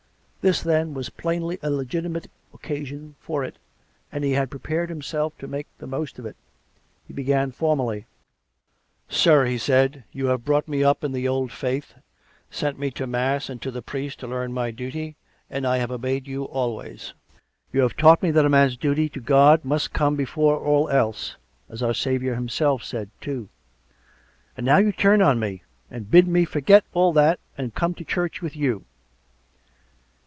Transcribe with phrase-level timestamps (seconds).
[0.43, 3.59] This, then, was plainly a legitimate occasion for it,
[4.11, 6.35] and he had prepared himself to make the most of it.
[7.05, 8.07] He began formally:"
[9.07, 11.83] Sir," he said," you have brought me up in the Old 44 COME RACK!
[11.83, 12.03] COME ROPE!
[12.49, 15.15] Faith, sent me to mass, and to the priest to learn my duty,
[15.47, 17.13] and I have obeyed you always.
[17.71, 21.35] You have taught me that a man's duty to God must come before all else—
[21.69, 23.47] as our Saviour Himself said, too.
[24.57, 25.61] And now you turn on me,
[25.91, 28.85] and bid me forget all that, and come to church with you.